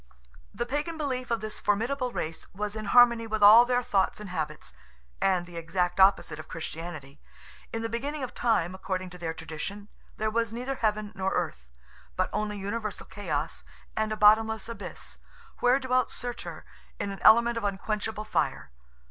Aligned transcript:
The 0.51 0.65
Pagan 0.65 0.97
belief 0.97 1.29
of 1.29 1.41
this 1.41 1.59
formidable 1.59 2.11
race 2.11 2.47
was 2.55 2.75
in 2.75 2.85
harmony 2.85 3.27
with 3.27 3.43
all 3.43 3.65
their 3.65 3.83
thoughts 3.83 4.19
and 4.19 4.31
habits, 4.31 4.73
and 5.21 5.45
the 5.45 5.57
exact 5.57 5.99
opposite 5.99 6.39
of 6.39 6.47
Christianity. 6.47 7.21
In 7.71 7.83
the 7.83 7.87
beginning 7.87 8.23
of 8.23 8.33
time, 8.33 8.73
according 8.73 9.11
to 9.11 9.19
their 9.19 9.35
tradition, 9.35 9.89
there 10.17 10.31
was 10.31 10.51
neither 10.51 10.73
heaven 10.73 11.11
nor 11.13 11.33
earth, 11.35 11.69
but 12.15 12.31
only 12.33 12.57
universal 12.57 13.05
chaos 13.05 13.63
and 13.95 14.11
a 14.11 14.17
bottomless 14.17 14.67
abyss, 14.67 15.19
where 15.59 15.79
dwelt 15.79 16.11
Surtur 16.11 16.65
in 16.99 17.11
an 17.11 17.19
element 17.21 17.55
of 17.55 17.63
unquenchable 17.63 18.25
fire. 18.25 18.71